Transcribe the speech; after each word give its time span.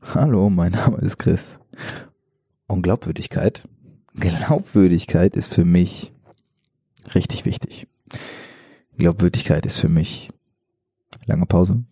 Hallo, 0.00 0.48
mein 0.48 0.72
Name 0.72 0.98
ist 0.98 1.18
Chris. 1.18 1.58
Und 2.66 2.82
Glaubwürdigkeit. 2.82 3.68
Glaubwürdigkeit 4.14 5.36
ist 5.36 5.52
für 5.52 5.64
mich 5.64 6.12
richtig 7.14 7.44
wichtig. 7.44 7.88
Glaubwürdigkeit 8.96 9.66
ist 9.66 9.78
für 9.78 9.88
mich 9.88 10.30
lange 11.26 11.46
Pause. 11.46 11.84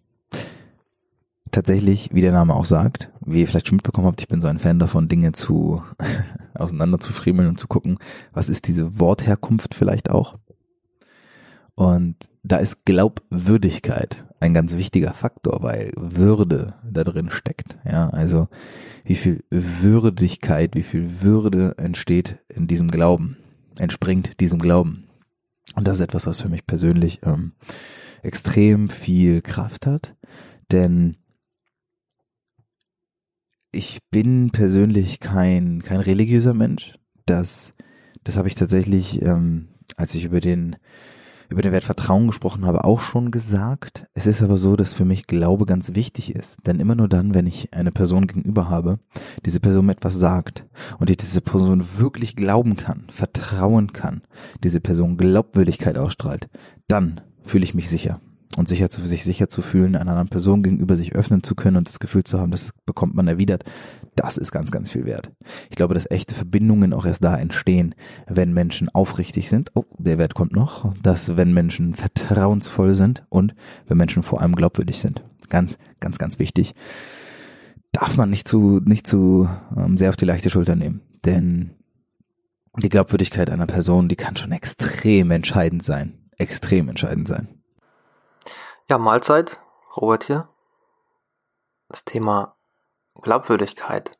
Tatsächlich, 1.50 2.10
wie 2.12 2.20
der 2.20 2.32
Name 2.32 2.54
auch 2.54 2.64
sagt, 2.64 3.10
wie 3.24 3.40
ihr 3.40 3.48
vielleicht 3.48 3.68
schon 3.68 3.76
mitbekommen 3.76 4.06
habt, 4.06 4.20
ich 4.20 4.28
bin 4.28 4.40
so 4.40 4.46
ein 4.46 4.60
Fan 4.60 4.78
davon, 4.78 5.08
Dinge 5.08 5.32
zu 5.32 5.82
auseinander 6.54 7.00
zu 7.00 7.12
friemeln 7.12 7.48
und 7.48 7.58
zu 7.58 7.66
gucken, 7.66 7.98
was 8.32 8.48
ist 8.48 8.68
diese 8.68 8.98
Wortherkunft 9.00 9.74
vielleicht 9.74 10.10
auch. 10.10 10.38
Und 11.76 12.16
da 12.42 12.56
ist 12.56 12.84
Glaubwürdigkeit 12.86 14.24
ein 14.40 14.54
ganz 14.54 14.76
wichtiger 14.76 15.12
Faktor, 15.12 15.62
weil 15.62 15.92
Würde 15.96 16.74
da 16.90 17.04
drin 17.04 17.30
steckt. 17.30 17.78
Ja, 17.84 18.08
also 18.10 18.48
wie 19.04 19.14
viel 19.14 19.44
Würdigkeit, 19.50 20.74
wie 20.74 20.82
viel 20.82 21.22
Würde 21.22 21.74
entsteht 21.78 22.38
in 22.48 22.66
diesem 22.66 22.90
Glauben, 22.90 23.36
entspringt 23.78 24.40
diesem 24.40 24.58
Glauben. 24.58 25.06
Und 25.74 25.86
das 25.86 25.96
ist 25.96 26.02
etwas, 26.02 26.26
was 26.26 26.40
für 26.40 26.48
mich 26.48 26.66
persönlich 26.66 27.20
ähm, 27.24 27.52
extrem 28.22 28.88
viel 28.88 29.42
Kraft 29.42 29.86
hat, 29.86 30.16
denn 30.72 31.16
ich 33.70 33.98
bin 34.10 34.50
persönlich 34.50 35.20
kein 35.20 35.82
kein 35.82 36.00
religiöser 36.00 36.54
Mensch. 36.54 36.98
Das 37.26 37.74
das 38.24 38.38
habe 38.38 38.48
ich 38.48 38.54
tatsächlich, 38.54 39.20
ähm, 39.20 39.68
als 39.96 40.14
ich 40.14 40.24
über 40.24 40.40
den 40.40 40.76
über 41.48 41.62
den 41.62 41.72
Wert 41.72 41.84
Vertrauen 41.84 42.26
gesprochen 42.26 42.66
habe, 42.66 42.84
auch 42.84 43.00
schon 43.00 43.30
gesagt. 43.30 44.06
Es 44.14 44.26
ist 44.26 44.42
aber 44.42 44.56
so, 44.56 44.76
dass 44.76 44.92
für 44.92 45.04
mich 45.04 45.26
Glaube 45.26 45.66
ganz 45.66 45.94
wichtig 45.94 46.34
ist. 46.34 46.66
Denn 46.66 46.80
immer 46.80 46.94
nur 46.94 47.08
dann, 47.08 47.34
wenn 47.34 47.46
ich 47.46 47.72
eine 47.72 47.92
Person 47.92 48.26
gegenüber 48.26 48.68
habe, 48.68 48.98
diese 49.44 49.60
Person 49.60 49.86
mir 49.86 49.92
etwas 49.92 50.14
sagt 50.14 50.66
und 50.98 51.10
ich 51.10 51.16
diese 51.16 51.40
Person 51.40 51.84
wirklich 51.98 52.36
glauben 52.36 52.76
kann, 52.76 53.04
vertrauen 53.10 53.92
kann, 53.92 54.22
diese 54.62 54.80
Person 54.80 55.16
Glaubwürdigkeit 55.16 55.98
ausstrahlt, 55.98 56.48
dann 56.88 57.20
fühle 57.44 57.64
ich 57.64 57.74
mich 57.74 57.88
sicher 57.88 58.20
und 58.56 58.68
sicher 58.68 58.88
zu, 58.90 59.04
sich 59.06 59.24
sicher 59.24 59.48
zu 59.48 59.62
fühlen, 59.62 59.96
einer 59.96 60.12
anderen 60.12 60.28
Person 60.28 60.62
gegenüber 60.62 60.96
sich 60.96 61.14
öffnen 61.14 61.42
zu 61.42 61.54
können 61.54 61.76
und 61.76 61.88
das 61.88 61.98
Gefühl 61.98 62.24
zu 62.24 62.38
haben, 62.38 62.50
das 62.50 62.70
bekommt 62.86 63.14
man 63.14 63.28
erwidert, 63.28 63.64
das 64.16 64.38
ist 64.38 64.50
ganz, 64.50 64.70
ganz 64.70 64.90
viel 64.90 65.04
wert. 65.04 65.30
Ich 65.68 65.76
glaube, 65.76 65.94
dass 65.94 66.10
echte 66.10 66.34
Verbindungen 66.34 66.94
auch 66.94 67.04
erst 67.04 67.22
da 67.22 67.36
entstehen, 67.36 67.94
wenn 68.26 68.54
Menschen 68.54 68.88
aufrichtig 68.88 69.50
sind. 69.50 69.70
Oh, 69.74 69.84
der 69.98 70.18
Wert 70.18 70.34
kommt 70.34 70.52
noch. 70.52 70.92
Dass 71.02 71.36
wenn 71.36 71.52
Menschen 71.52 71.94
vertrauensvoll 71.94 72.94
sind 72.94 73.24
und 73.28 73.54
wenn 73.86 73.98
Menschen 73.98 74.22
vor 74.22 74.40
allem 74.40 74.56
glaubwürdig 74.56 74.98
sind. 74.98 75.22
Ganz, 75.50 75.76
ganz, 76.00 76.18
ganz 76.18 76.38
wichtig. 76.38 76.74
Darf 77.92 78.16
man 78.16 78.30
nicht 78.30 78.48
zu, 78.48 78.80
nicht 78.84 79.06
zu 79.06 79.48
ähm, 79.76 79.96
sehr 79.98 80.08
auf 80.08 80.16
die 80.16 80.24
leichte 80.24 80.50
Schulter 80.50 80.76
nehmen. 80.76 81.02
Denn 81.26 81.72
die 82.78 82.88
Glaubwürdigkeit 82.88 83.50
einer 83.50 83.66
Person, 83.66 84.08
die 84.08 84.16
kann 84.16 84.36
schon 84.36 84.52
extrem 84.52 85.30
entscheidend 85.30 85.82
sein. 85.82 86.14
Extrem 86.38 86.88
entscheidend 86.88 87.28
sein. 87.28 87.48
Ja, 88.88 88.98
Mahlzeit, 88.98 89.58
Robert 89.96 90.22
hier. 90.22 90.46
Das 91.88 92.04
Thema 92.04 92.54
Glaubwürdigkeit 93.20 94.12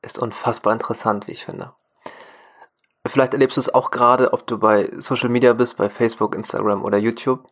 ist 0.00 0.18
unfassbar 0.18 0.72
interessant, 0.72 1.26
wie 1.26 1.32
ich 1.32 1.44
finde. 1.44 1.74
Vielleicht 3.04 3.34
erlebst 3.34 3.58
du 3.58 3.60
es 3.60 3.74
auch 3.74 3.90
gerade, 3.90 4.32
ob 4.32 4.46
du 4.46 4.56
bei 4.56 4.90
Social 4.96 5.28
Media 5.28 5.52
bist, 5.52 5.76
bei 5.76 5.90
Facebook, 5.90 6.34
Instagram 6.34 6.84
oder 6.84 6.96
YouTube, 6.96 7.44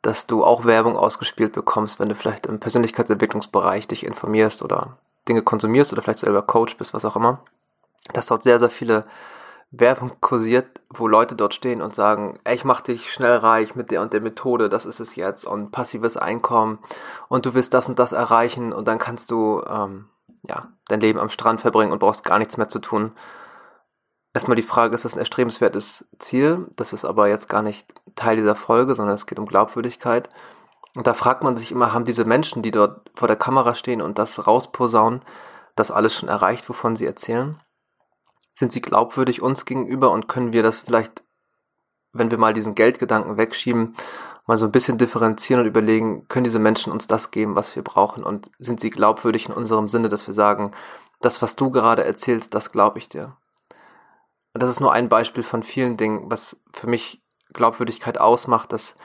dass 0.00 0.28
du 0.28 0.44
auch 0.44 0.64
Werbung 0.64 0.96
ausgespielt 0.96 1.52
bekommst, 1.52 1.98
wenn 1.98 2.08
du 2.08 2.14
vielleicht 2.14 2.46
im 2.46 2.60
Persönlichkeitsentwicklungsbereich 2.60 3.88
dich 3.88 4.06
informierst 4.06 4.62
oder 4.62 4.96
Dinge 5.28 5.42
konsumierst 5.42 5.92
oder 5.92 6.02
vielleicht 6.02 6.20
selber 6.20 6.42
Coach 6.42 6.76
bist, 6.76 6.94
was 6.94 7.04
auch 7.04 7.16
immer, 7.16 7.40
dass 8.12 8.26
dort 8.26 8.44
sehr, 8.44 8.60
sehr 8.60 8.70
viele 8.70 9.06
Werbung 9.70 10.12
kursiert, 10.20 10.80
wo 10.88 11.06
Leute 11.06 11.36
dort 11.36 11.54
stehen 11.54 11.80
und 11.80 11.94
sagen, 11.94 12.38
ich 12.48 12.64
mach 12.64 12.80
dich 12.80 13.12
schnell 13.12 13.36
reich 13.36 13.76
mit 13.76 13.92
der 13.92 14.02
und 14.02 14.12
der 14.12 14.20
Methode, 14.20 14.68
das 14.68 14.84
ist 14.84 14.98
es 14.98 15.14
jetzt 15.14 15.44
und 15.44 15.70
passives 15.70 16.16
Einkommen 16.16 16.80
und 17.28 17.46
du 17.46 17.54
wirst 17.54 17.72
das 17.72 17.88
und 17.88 17.98
das 17.98 18.12
erreichen 18.12 18.72
und 18.72 18.88
dann 18.88 18.98
kannst 18.98 19.30
du 19.30 19.62
ähm, 19.68 20.08
ja 20.42 20.72
dein 20.88 21.00
Leben 21.00 21.20
am 21.20 21.30
Strand 21.30 21.60
verbringen 21.60 21.92
und 21.92 22.00
brauchst 22.00 22.24
gar 22.24 22.38
nichts 22.38 22.56
mehr 22.56 22.68
zu 22.68 22.80
tun. 22.80 23.12
Erstmal 24.32 24.56
die 24.56 24.62
Frage, 24.62 24.94
ist 24.94 25.04
das 25.04 25.14
ein 25.14 25.20
erstrebenswertes 25.20 26.08
Ziel? 26.18 26.68
Das 26.76 26.92
ist 26.92 27.04
aber 27.04 27.28
jetzt 27.28 27.48
gar 27.48 27.62
nicht 27.62 27.94
Teil 28.16 28.36
dieser 28.36 28.56
Folge, 28.56 28.94
sondern 28.94 29.14
es 29.14 29.26
geht 29.26 29.38
um 29.38 29.46
Glaubwürdigkeit. 29.46 30.28
Und 30.94 31.06
da 31.06 31.14
fragt 31.14 31.42
man 31.42 31.56
sich 31.56 31.70
immer, 31.72 31.92
haben 31.92 32.04
diese 32.04 32.24
Menschen, 32.24 32.62
die 32.62 32.70
dort 32.72 33.10
vor 33.14 33.28
der 33.28 33.36
Kamera 33.36 33.74
stehen 33.74 34.02
und 34.02 34.18
das 34.18 34.46
rausposaunen, 34.46 35.20
das 35.76 35.90
alles 35.90 36.14
schon 36.14 36.28
erreicht, 36.28 36.68
wovon 36.68 36.96
sie 36.96 37.06
erzählen? 37.06 37.60
Sind 38.52 38.72
sie 38.72 38.80
glaubwürdig 38.80 39.42
uns 39.42 39.64
gegenüber 39.64 40.10
und 40.10 40.28
können 40.28 40.52
wir 40.52 40.62
das 40.62 40.80
vielleicht, 40.80 41.24
wenn 42.12 42.30
wir 42.30 42.38
mal 42.38 42.52
diesen 42.52 42.74
Geldgedanken 42.74 43.36
wegschieben, 43.36 43.96
mal 44.46 44.58
so 44.58 44.64
ein 44.64 44.72
bisschen 44.72 44.98
differenzieren 44.98 45.62
und 45.62 45.68
überlegen, 45.68 46.26
können 46.28 46.44
diese 46.44 46.58
Menschen 46.58 46.92
uns 46.92 47.06
das 47.06 47.30
geben, 47.30 47.54
was 47.54 47.76
wir 47.76 47.84
brauchen 47.84 48.24
und 48.24 48.50
sind 48.58 48.80
sie 48.80 48.90
glaubwürdig 48.90 49.48
in 49.48 49.54
unserem 49.54 49.88
Sinne, 49.88 50.08
dass 50.08 50.26
wir 50.26 50.34
sagen, 50.34 50.72
das, 51.20 51.42
was 51.42 51.56
du 51.56 51.70
gerade 51.70 52.04
erzählst, 52.04 52.54
das 52.54 52.72
glaube 52.72 52.98
ich 52.98 53.08
dir. 53.08 53.36
Und 54.52 54.62
das 54.62 54.70
ist 54.70 54.80
nur 54.80 54.92
ein 54.92 55.08
Beispiel 55.08 55.42
von 55.42 55.62
vielen 55.62 55.96
Dingen, 55.96 56.30
was 56.30 56.60
für 56.72 56.88
mich 56.88 57.22
Glaubwürdigkeit 57.52 58.18
ausmacht, 58.18 58.72
dass 58.72 58.96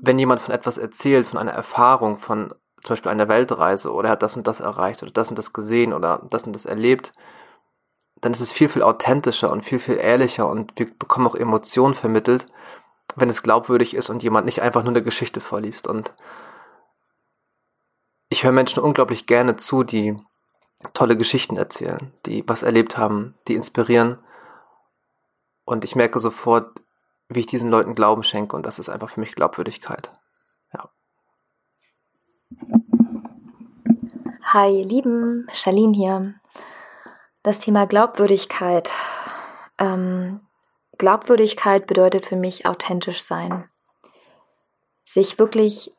wenn 0.00 0.18
jemand 0.18 0.40
von 0.40 0.54
etwas 0.54 0.78
erzählt, 0.78 1.26
von 1.26 1.38
einer 1.38 1.52
Erfahrung, 1.52 2.18
von 2.18 2.54
zum 2.82 2.94
Beispiel 2.94 3.10
einer 3.10 3.28
Weltreise 3.28 3.92
oder 3.92 4.08
er 4.08 4.12
hat 4.12 4.22
das 4.22 4.36
und 4.36 4.46
das 4.46 4.60
erreicht 4.60 5.02
oder 5.02 5.12
das 5.12 5.28
und 5.28 5.38
das 5.38 5.52
gesehen 5.52 5.92
oder 5.92 6.22
das 6.30 6.44
und 6.44 6.54
das 6.54 6.66
erlebt, 6.66 7.12
dann 8.20 8.32
ist 8.32 8.40
es 8.40 8.52
viel, 8.52 8.68
viel 8.68 8.82
authentischer 8.82 9.50
und 9.50 9.62
viel, 9.64 9.78
viel 9.78 9.96
ehrlicher 9.96 10.48
und 10.48 10.72
wir 10.76 10.92
bekommen 10.92 11.26
auch 11.26 11.34
Emotionen 11.34 11.94
vermittelt, 11.94 12.46
wenn 13.14 13.28
es 13.30 13.42
glaubwürdig 13.42 13.94
ist 13.94 14.08
und 14.10 14.22
jemand 14.22 14.46
nicht 14.46 14.62
einfach 14.62 14.82
nur 14.82 14.92
eine 14.92 15.02
Geschichte 15.02 15.40
vorliest. 15.40 15.86
Und 15.86 16.14
ich 18.28 18.44
höre 18.44 18.52
Menschen 18.52 18.82
unglaublich 18.82 19.26
gerne 19.26 19.56
zu, 19.56 19.82
die 19.82 20.16
tolle 20.92 21.16
Geschichten 21.16 21.56
erzählen, 21.56 22.12
die 22.26 22.46
was 22.46 22.62
erlebt 22.62 22.98
haben, 22.98 23.34
die 23.48 23.54
inspirieren. 23.54 24.18
Und 25.64 25.84
ich 25.84 25.96
merke 25.96 26.20
sofort, 26.20 26.80
wie 27.28 27.40
ich 27.40 27.46
diesen 27.46 27.70
Leuten 27.70 27.94
Glauben 27.94 28.22
schenke 28.22 28.56
und 28.56 28.64
das 28.64 28.78
ist 28.78 28.88
einfach 28.88 29.10
für 29.10 29.20
mich 29.20 29.34
Glaubwürdigkeit. 29.34 30.10
Ja. 30.72 30.90
Hi, 34.42 34.80
ihr 34.80 34.86
Lieben, 34.86 35.48
Charlene 35.52 35.96
hier 35.96 36.34
das 37.46 37.60
Thema 37.60 37.86
Glaubwürdigkeit. 37.86 38.90
Ähm, 39.78 40.40
Glaubwürdigkeit 40.98 41.86
bedeutet 41.86 42.26
für 42.26 42.34
mich 42.34 42.66
authentisch 42.66 43.22
sein. 43.22 43.70
Sich 45.04 45.38
wirklich 45.38 45.94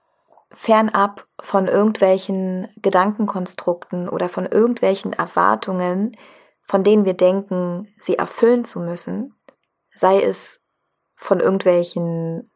fernab 0.52 1.26
von 1.40 1.70
irgendwelchen 1.70 2.68
Gedankenkonstrukten 2.82 4.10
oder 4.10 4.28
von 4.28 4.46
irgendwelchen 4.46 5.14
Erwartungen, 5.14 6.18
von 6.64 6.84
denen 6.84 7.06
wir 7.06 7.14
denken, 7.14 7.96
sie 7.98 8.18
erfüllen 8.18 8.66
zu 8.66 8.82
müssen, 8.82 9.34
sei 9.96 10.22
es 10.22 10.66
von 11.16 11.40
irgendwelchen 11.40 12.52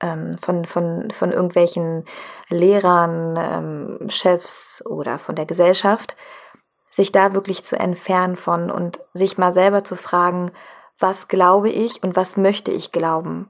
ähm, 0.00 0.38
von, 0.38 0.64
von, 0.64 1.10
von 1.10 1.32
irgendwelchen 1.32 2.04
Lehrern, 2.48 3.36
ähm, 3.38 4.10
Chefs 4.10 4.84
oder 4.86 5.18
von 5.18 5.36
der 5.36 5.46
Gesellschaft, 5.46 6.16
sich 6.88 7.12
da 7.12 7.34
wirklich 7.34 7.64
zu 7.64 7.78
entfernen 7.78 8.36
von 8.36 8.70
und 8.70 9.00
sich 9.14 9.38
mal 9.38 9.54
selber 9.54 9.84
zu 9.84 9.96
fragen, 9.96 10.50
was 10.98 11.28
glaube 11.28 11.70
ich 11.70 12.02
und 12.02 12.16
was 12.16 12.36
möchte 12.36 12.70
ich 12.70 12.92
glauben, 12.92 13.48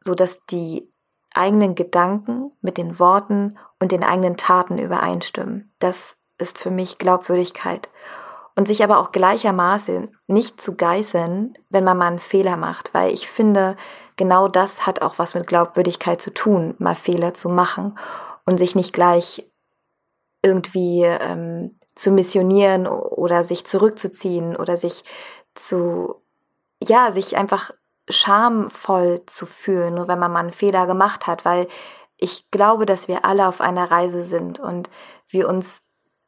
so 0.00 0.14
dass 0.14 0.46
die 0.46 0.90
eigenen 1.34 1.74
Gedanken 1.74 2.52
mit 2.60 2.78
den 2.78 2.98
Worten 2.98 3.58
und 3.78 3.92
den 3.92 4.02
eigenen 4.02 4.36
Taten 4.36 4.78
übereinstimmen. 4.78 5.72
Das 5.78 6.16
ist 6.38 6.58
für 6.58 6.70
mich 6.70 6.98
Glaubwürdigkeit. 6.98 7.88
Und 8.56 8.66
sich 8.66 8.82
aber 8.82 8.98
auch 8.98 9.12
gleichermaßen 9.12 10.16
nicht 10.26 10.60
zu 10.60 10.74
geißeln, 10.74 11.56
wenn 11.70 11.84
man 11.84 11.96
mal 11.96 12.08
einen 12.08 12.18
Fehler 12.18 12.56
macht, 12.56 12.92
weil 12.92 13.12
ich 13.12 13.28
finde, 13.28 13.76
genau 14.20 14.48
das 14.48 14.86
hat 14.86 15.00
auch 15.00 15.18
was 15.18 15.34
mit 15.34 15.46
Glaubwürdigkeit 15.46 16.20
zu 16.20 16.30
tun, 16.30 16.74
mal 16.78 16.94
Fehler 16.94 17.32
zu 17.32 17.48
machen 17.48 17.98
und 18.44 18.58
sich 18.58 18.74
nicht 18.74 18.92
gleich 18.92 19.50
irgendwie 20.42 21.04
ähm, 21.04 21.78
zu 21.94 22.10
missionieren 22.10 22.86
oder 22.86 23.44
sich 23.44 23.64
zurückzuziehen 23.64 24.56
oder 24.56 24.76
sich 24.76 25.04
zu, 25.54 26.16
ja, 26.82 27.12
sich 27.12 27.38
einfach 27.38 27.72
schamvoll 28.10 29.22
zu 29.24 29.46
fühlen, 29.46 29.94
nur 29.94 30.06
wenn 30.06 30.18
man 30.18 30.32
mal 30.32 30.40
einen 30.40 30.52
Fehler 30.52 30.86
gemacht 30.86 31.26
hat, 31.26 31.46
weil 31.46 31.66
ich 32.18 32.50
glaube, 32.50 32.84
dass 32.84 33.08
wir 33.08 33.24
alle 33.24 33.48
auf 33.48 33.62
einer 33.62 33.90
Reise 33.90 34.24
sind 34.24 34.60
und 34.60 34.90
wir 35.28 35.48
uns 35.48 35.80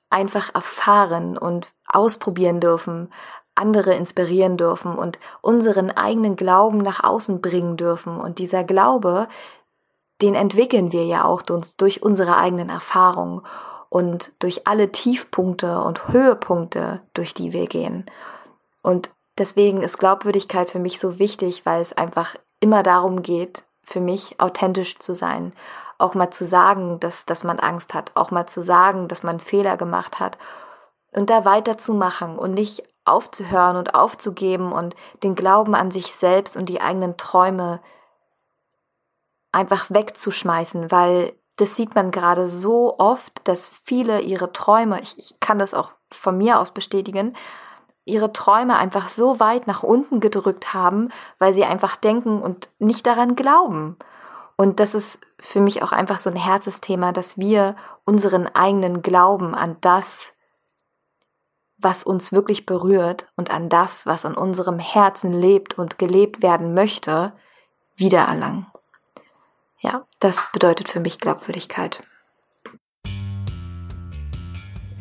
einfach 0.09 0.55
erfahren 0.55 1.37
und 1.37 1.69
ausprobieren 1.87 2.59
dürfen, 2.59 3.13
andere 3.55 3.95
inspirieren 3.95 4.57
dürfen 4.57 4.97
und 4.97 5.19
unseren 5.41 5.91
eigenen 5.91 6.37
Glauben 6.37 6.79
nach 6.79 7.05
außen 7.05 7.41
bringen 7.41 7.77
dürfen. 7.77 8.19
Und 8.19 8.39
dieser 8.39 8.65
Glaube, 8.65 9.29
den 10.23 10.35
entwickeln 10.35 10.93
wir 10.93 11.05
ja 11.05 11.25
auch 11.25 11.43
durch 11.43 12.03
unsere 12.03 12.37
eigenen 12.37 12.71
Erfahrungen 12.71 13.43
und 13.89 14.33
durch 14.39 14.67
alle 14.67 14.91
Tiefpunkte 14.91 15.81
und 15.83 16.09
Höhepunkte, 16.09 17.01
durch 17.13 17.35
die 17.35 17.53
wir 17.53 17.67
gehen. 17.67 18.07
Und 18.83 19.11
deswegen 19.37 19.83
ist 19.83 19.99
Glaubwürdigkeit 19.99 20.71
für 20.71 20.79
mich 20.79 20.99
so 20.99 21.19
wichtig, 21.19 21.67
weil 21.67 21.83
es 21.83 21.93
einfach 21.93 22.37
immer 22.61 22.83
darum 22.83 23.23
geht, 23.23 23.65
für 23.83 24.01
mich 24.01 24.41
authentisch 24.41 24.99
zu 24.99 25.15
sein, 25.15 25.53
auch 25.99 26.15
mal 26.15 26.31
zu 26.31 26.45
sagen, 26.45 27.01
dass, 27.01 27.27
dass 27.27 27.45
man 27.45 27.59
Angst 27.59 27.93
hat, 27.93 28.13
auch 28.15 28.31
mal 28.31 28.47
zu 28.47 28.63
sagen, 28.63 29.09
dass 29.09 29.23
man 29.23 29.41
Fehler 29.41 29.77
gemacht 29.77 30.21
hat 30.21 30.39
und 31.13 31.29
da 31.29 31.45
weiterzumachen 31.45 32.39
und 32.39 32.55
nicht 32.55 32.83
aufzuhören 33.05 33.77
und 33.77 33.95
aufzugeben 33.95 34.73
und 34.73 34.95
den 35.23 35.35
Glauben 35.35 35.75
an 35.75 35.91
sich 35.91 36.15
selbst 36.15 36.57
und 36.57 36.67
die 36.69 36.81
eigenen 36.81 37.17
Träume 37.17 37.81
einfach 39.51 39.91
wegzuschmeißen, 39.91 40.91
weil 40.91 41.35
das 41.57 41.77
sieht 41.77 41.95
man 41.95 42.11
gerade 42.11 42.49
so 42.49 42.99
oft, 42.99 43.47
dass 43.47 43.69
viele 43.69 44.21
ihre 44.21 44.53
Träume, 44.53 45.01
ich, 45.01 45.19
ich 45.19 45.41
kann 45.41 45.59
das 45.59 45.75
auch 45.75 45.93
von 46.11 46.39
mir 46.39 46.59
aus 46.59 46.71
bestätigen, 46.71 47.37
ihre 48.05 48.33
Träume 48.33 48.77
einfach 48.77 49.09
so 49.11 49.39
weit 49.39 49.67
nach 49.67 49.83
unten 49.83 50.21
gedrückt 50.21 50.75
haben, 50.75 51.11
weil 51.39 51.53
sie 51.53 51.65
einfach 51.65 51.97
denken 51.97 52.43
und 52.43 52.69
nicht 52.79 53.07
daran 53.07 53.37
glauben. 53.37 53.97
Und 54.57 54.81
das 54.81 54.95
ist 54.95 55.21
für 55.39 55.61
mich 55.61 55.83
auch 55.83 55.93
einfach 55.93 56.19
so 56.19 56.31
ein 56.31 56.37
Herzensthema, 56.37 57.13
dass 57.13 57.39
wir 57.39 57.77
unseren 58.05 58.47
eigenen 58.47 59.03
Glauben 59.03 59.55
an 59.55 59.77
das, 59.81 60.32
was 61.83 62.05
uns 62.05 62.33
wirklich 62.33 62.67
berührt 62.67 63.29
und 63.37 63.51
an 63.51 63.69
das, 63.69 64.07
was 64.07 64.25
in 64.25 64.35
unserem 64.35 64.79
Herzen 64.79 65.33
lebt 65.33 65.79
und 65.79 65.99
gelebt 65.99 66.43
werden 66.43 66.75
möchte, 66.75 67.33
wiedererlangen. 67.97 68.67
Ja, 69.81 70.07
das 70.21 70.45
bedeutet 70.53 70.89
für 70.89 71.01
mich 71.01 71.19
Glaubwürdigkeit. 71.19 72.03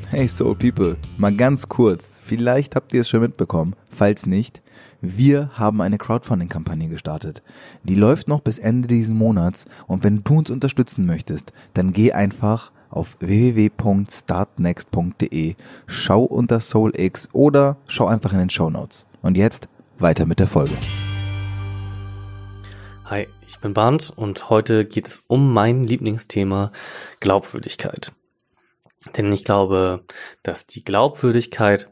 Hey 0.09 0.27
Soul 0.27 0.55
People, 0.55 0.97
mal 1.17 1.33
ganz 1.33 1.69
kurz, 1.69 2.19
vielleicht 2.21 2.75
habt 2.75 2.93
ihr 2.93 3.01
es 3.01 3.07
schon 3.07 3.21
mitbekommen, 3.21 3.77
falls 3.89 4.25
nicht, 4.25 4.61
wir 4.99 5.51
haben 5.53 5.81
eine 5.81 5.97
Crowdfunding-Kampagne 5.97 6.89
gestartet. 6.89 7.41
Die 7.83 7.95
läuft 7.95 8.27
noch 8.27 8.41
bis 8.41 8.59
Ende 8.59 8.87
diesen 8.87 9.17
Monats 9.17 9.65
und 9.87 10.03
wenn 10.03 10.23
du 10.23 10.37
uns 10.39 10.49
unterstützen 10.49 11.05
möchtest, 11.05 11.53
dann 11.73 11.93
geh 11.93 12.11
einfach 12.11 12.71
auf 12.91 13.17
www.startnext.de, 13.19 15.55
schau 15.88 16.21
unter 16.23 16.59
SoulX 16.59 17.29
oder 17.33 17.77
schau 17.88 18.05
einfach 18.05 18.33
in 18.33 18.39
den 18.39 18.51
Show 18.51 18.69
Notes. 18.69 19.07
Und 19.21 19.38
jetzt 19.38 19.69
weiter 19.97 20.25
mit 20.25 20.39
der 20.39 20.47
Folge. 20.47 20.73
Hi, 23.05 23.29
ich 23.47 23.59
bin 23.59 23.73
Barnd 23.73 24.11
und 24.15 24.49
heute 24.49 24.85
geht 24.85 25.07
es 25.07 25.23
um 25.27 25.53
mein 25.53 25.83
Lieblingsthema 25.83 26.71
Glaubwürdigkeit. 27.19 28.11
Denn 29.17 29.31
ich 29.31 29.43
glaube, 29.43 30.05
dass 30.43 30.67
die 30.67 30.83
Glaubwürdigkeit 30.83 31.89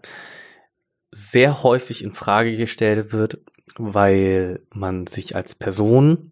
sehr 1.11 1.63
häufig 1.63 2.03
in 2.03 2.11
Frage 2.11 2.55
gestellt 2.55 3.11
wird, 3.11 3.39
weil 3.77 4.61
man 4.73 5.07
sich 5.07 5.35
als 5.35 5.55
Person 5.55 6.31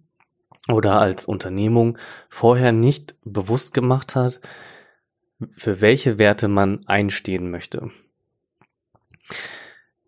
oder 0.70 1.00
als 1.00 1.26
Unternehmung 1.26 1.98
vorher 2.30 2.72
nicht 2.72 3.16
bewusst 3.24 3.74
gemacht 3.74 4.16
hat, 4.16 4.42
für 5.52 5.82
welche 5.82 6.18
Werte 6.18 6.48
man 6.48 6.86
einstehen 6.88 7.52
möchte. 7.52 7.92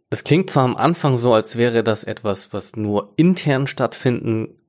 Das 0.09 0.23
klingt 0.23 0.49
zwar 0.49 0.63
am 0.63 0.75
Anfang 0.75 1.17
so, 1.17 1.33
als 1.33 1.55
wäre 1.55 1.83
das 1.83 2.03
etwas, 2.03 2.51
was 2.51 2.75
nur 2.75 3.13
intern 3.15 3.67
stattfinden 3.67 4.59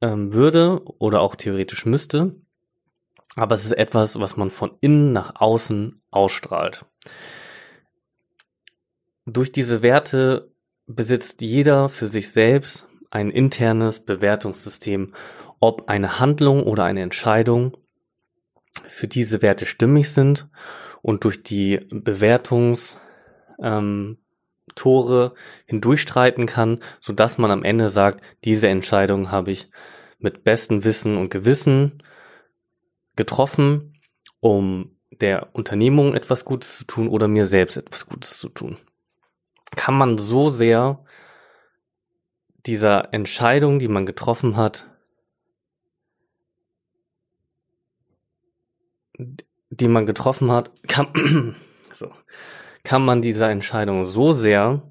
ähm, 0.00 0.32
würde 0.34 0.82
oder 0.98 1.20
auch 1.20 1.36
theoretisch 1.36 1.86
müsste, 1.86 2.34
aber 3.34 3.54
es 3.54 3.64
ist 3.64 3.72
etwas, 3.72 4.20
was 4.20 4.36
man 4.36 4.50
von 4.50 4.72
innen 4.80 5.12
nach 5.12 5.36
außen 5.36 6.02
ausstrahlt. 6.10 6.84
Durch 9.24 9.52
diese 9.52 9.82
Werte 9.82 10.52
besitzt 10.86 11.40
jeder 11.40 11.88
für 11.88 12.08
sich 12.08 12.30
selbst 12.30 12.88
ein 13.10 13.30
internes 13.30 14.00
Bewertungssystem, 14.00 15.14
ob 15.60 15.88
eine 15.88 16.20
Handlung 16.20 16.62
oder 16.62 16.84
eine 16.84 17.02
Entscheidung 17.02 17.76
für 18.86 19.08
diese 19.08 19.42
Werte 19.42 19.66
stimmig 19.66 20.12
sind 20.12 20.48
und 21.02 21.24
durch 21.24 21.42
die 21.42 21.80
Bewertungstore 21.90 22.98
ähm, 23.62 24.18
hindurchstreiten 25.66 26.46
kann, 26.46 26.80
so 27.00 27.12
dass 27.12 27.38
man 27.38 27.50
am 27.50 27.64
Ende 27.64 27.88
sagt, 27.88 28.22
diese 28.44 28.68
Entscheidung 28.68 29.32
habe 29.32 29.50
ich 29.50 29.70
mit 30.18 30.44
bestem 30.44 30.84
Wissen 30.84 31.16
und 31.16 31.30
Gewissen 31.30 32.02
getroffen, 33.16 33.92
um 34.40 34.96
der 35.10 35.54
Unternehmung 35.54 36.14
etwas 36.14 36.44
Gutes 36.44 36.78
zu 36.78 36.84
tun 36.84 37.08
oder 37.08 37.28
mir 37.28 37.46
selbst 37.46 37.76
etwas 37.76 38.06
Gutes 38.06 38.38
zu 38.38 38.48
tun. 38.48 38.78
Kann 39.76 39.96
man 39.96 40.18
so 40.18 40.50
sehr 40.50 41.04
dieser 42.68 43.12
Entscheidung, 43.12 43.78
die 43.78 43.88
man 43.88 44.06
getroffen 44.06 44.56
hat, 44.56 44.86
die 49.70 49.88
man 49.88 50.06
getroffen 50.06 50.52
hat, 50.52 50.70
kann, 50.86 51.56
so, 51.92 52.12
kann 52.84 53.04
man 53.04 53.22
dieser 53.22 53.50
Entscheidung 53.50 54.04
so 54.04 54.32
sehr 54.32 54.82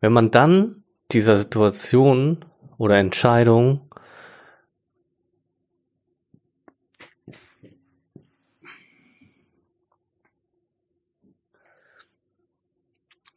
Wenn 0.00 0.12
man 0.12 0.30
dann 0.30 0.84
dieser 1.10 1.36
Situation 1.36 2.44
oder 2.76 2.98
Entscheidung 2.98 3.85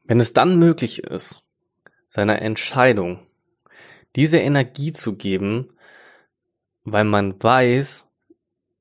wenn 0.10 0.20
es 0.20 0.34
dann 0.34 0.58
möglich 0.58 1.04
ist, 1.04 1.44
seiner 2.08 2.42
Entscheidung 2.42 3.20
diese 4.16 4.40
Energie 4.40 4.92
zu 4.92 5.16
geben, 5.16 5.70
weil 6.84 7.04
man 7.04 7.42
weiß, 7.42 8.08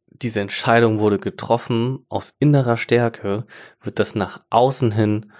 diese 0.06 0.40
Entscheidung 0.40 1.00
wurde 1.00 1.18
getroffen 1.18 2.06
aus 2.08 2.32
innerer 2.38 2.78
Stärke, 2.78 3.44
wird 3.82 3.98
das 3.98 4.14
nach 4.14 4.40
außen 4.48 4.90
hin 4.90 5.30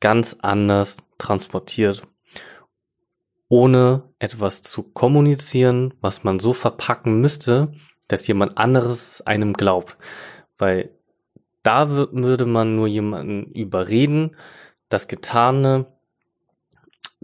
ganz 0.00 0.36
anders 0.42 0.98
transportiert, 1.16 2.02
ohne 3.48 4.02
etwas 4.18 4.60
zu 4.60 4.82
kommunizieren, 4.82 5.94
was 6.02 6.24
man 6.24 6.40
so 6.40 6.52
verpacken 6.52 7.22
müsste, 7.22 7.72
dass 8.08 8.26
jemand 8.26 8.58
anderes 8.58 9.22
einem 9.22 9.54
glaubt. 9.54 9.96
Weil 10.58 10.90
da 11.62 11.88
würde 11.88 12.44
man 12.44 12.76
nur 12.76 12.86
jemanden 12.86 13.50
überreden, 13.52 14.36
das 14.88 15.08
Getane 15.08 15.86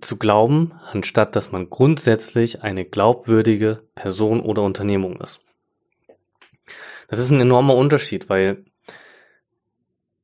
zu 0.00 0.16
glauben, 0.16 0.72
anstatt 0.92 1.36
dass 1.36 1.52
man 1.52 1.70
grundsätzlich 1.70 2.62
eine 2.62 2.84
glaubwürdige 2.84 3.82
Person 3.94 4.40
oder 4.40 4.62
Unternehmung 4.62 5.20
ist. 5.20 5.40
Das 7.08 7.18
ist 7.18 7.30
ein 7.30 7.40
enormer 7.40 7.74
Unterschied, 7.74 8.28
weil 8.28 8.64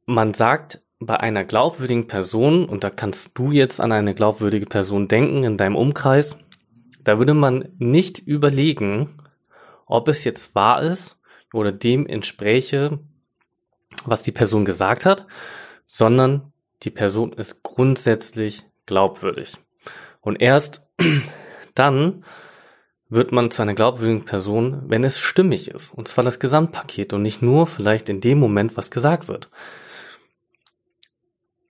man 0.07 0.35
sagt 0.35 0.83
bei 0.99 1.19
einer 1.19 1.45
glaubwürdigen 1.45 2.09
Person, 2.09 2.69
und 2.69 2.85
da 2.85 2.91
kannst 2.91 3.39
du 3.39 3.53
jetzt 3.53 3.81
an 3.81 3.93
eine 3.93 4.15
glaubwürdige 4.15 4.67
Person 4.67 5.09
denken 5.09 5.45
in 5.45 5.57
deinem 5.57 5.77
Umkreis, 5.77 6.37
da 7.03 7.19
würde 7.19 7.33
man 7.33 7.71
nicht 7.79 8.19
überlegen, 8.19 9.19
ob 9.87 10.09
es 10.09 10.25
jetzt 10.25 10.55
wahr 10.55 10.83
ist 10.83 11.19
oder 11.53 11.73
dem 11.73 12.07
entspräche, 12.07 12.99
was 14.05 14.23
die 14.23 14.33
Person 14.33 14.65
gesagt 14.65 15.07
hat, 15.07 15.27
sondern 15.87 16.50
die 16.83 16.91
Person 16.91 17.33
ist 17.33 17.63
grundsätzlich 17.63 18.65
glaubwürdig. 18.87 19.55
Und 20.21 20.41
erst 20.41 20.87
dann 21.75 22.25
wird 23.09 23.33
man 23.33 23.51
zu 23.51 23.63
einer 23.63 23.75
glaubwürdigen 23.75 24.25
Person, 24.25 24.83
wenn 24.89 25.03
es 25.05 25.19
stimmig 25.19 25.69
ist. 25.69 25.93
Und 25.93 26.09
zwar 26.09 26.25
das 26.25 26.39
Gesamtpaket 26.39 27.13
und 27.13 27.23
nicht 27.23 27.43
nur 27.43 27.67
vielleicht 27.67 28.09
in 28.09 28.21
dem 28.21 28.39
Moment, 28.39 28.77
was 28.77 28.91
gesagt 28.91 29.29
wird. 29.29 29.51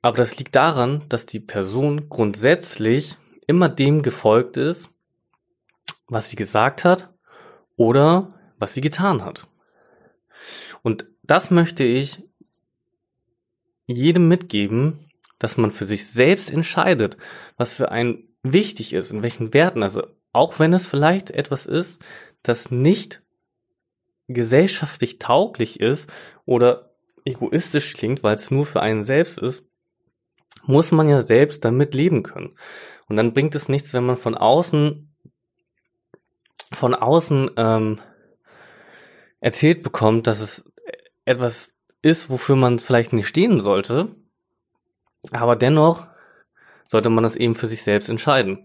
Aber 0.03 0.17
das 0.17 0.39
liegt 0.39 0.55
daran, 0.55 1.03
dass 1.09 1.27
die 1.27 1.41
Person 1.41 2.09
grundsätzlich 2.09 3.17
immer 3.47 3.69
dem 3.69 4.03
gefolgt 4.03 4.57
ist, 4.57 4.91
was 6.07 6.31
sie 6.31 6.37
gesagt 6.37 6.85
hat 6.85 7.13
oder 7.77 8.29
was 8.59 8.75
sie 8.75 8.81
getan 8.81 9.25
hat. 9.25 9.47
Und 10.83 11.07
das 11.23 11.51
möchte 11.51 11.85
ich 11.85 12.23
jedem 13.91 14.29
mitgeben, 14.29 14.99
dass 15.39 15.57
man 15.57 15.73
für 15.73 15.87
sich 15.87 16.07
selbst 16.07 16.51
entscheidet, 16.51 17.17
was 17.57 17.75
für 17.75 17.91
einen 17.91 18.29
wichtig 18.43 18.93
ist, 18.93 19.13
in 19.13 19.23
welchen 19.23 19.53
Werten. 19.55 19.83
Also 19.83 20.07
auch 20.33 20.59
wenn 20.59 20.73
es 20.73 20.87
vielleicht 20.87 21.31
etwas 21.31 21.67
ist, 21.67 22.01
das 22.43 22.71
nicht 22.71 23.23
gesellschaftlich 24.29 25.19
tauglich 25.19 25.81
ist 25.81 26.11
oder 26.45 26.95
egoistisch 27.25 27.95
klingt, 27.95 28.23
weil 28.23 28.35
es 28.35 28.51
nur 28.51 28.67
für 28.67 28.81
einen 28.81 29.03
selbst 29.03 29.39
ist, 29.39 29.67
muss 30.65 30.93
man 30.93 31.09
ja 31.09 31.23
selbst 31.23 31.65
damit 31.65 31.95
leben 31.95 32.23
können. 32.23 32.55
Und 33.09 33.17
dann 33.17 33.33
bringt 33.33 33.55
es 33.55 33.69
nichts, 33.69 33.93
wenn 33.93 34.05
man 34.05 34.17
von 34.17 34.37
außen 34.37 35.07
von 36.73 36.95
außen 36.95 37.51
ähm, 37.57 38.01
erzählt 39.41 39.83
bekommt, 39.83 40.27
dass 40.27 40.41
es 40.41 40.65
etwas 41.25 41.75
ist, 42.03 42.31
wofür 42.31 42.57
man 42.57 42.79
vielleicht 42.79 43.13
nicht 43.13 43.29
stehen 43.29 43.61
sollte, 43.61 44.09
aber 45.33 45.57
dennoch 45.57 46.07
sollte 46.89 47.11
man 47.11 47.23
das 47.23 47.37
eben 47.37 47.55
für 47.55 47.67
sich 47.67 47.83
selbst 47.83 48.09
entscheiden. 48.09 48.65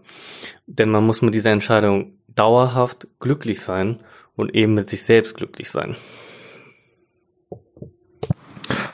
Denn 0.66 0.90
man 0.90 1.06
muss 1.06 1.22
mit 1.22 1.34
dieser 1.34 1.50
Entscheidung 1.50 2.18
dauerhaft 2.28 3.06
glücklich 3.20 3.60
sein 3.60 3.98
und 4.34 4.54
eben 4.54 4.74
mit 4.74 4.90
sich 4.90 5.04
selbst 5.04 5.36
glücklich 5.36 5.70
sein. 5.70 5.96